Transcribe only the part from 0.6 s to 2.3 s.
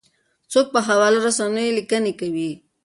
په خواله رسنیو لیکنې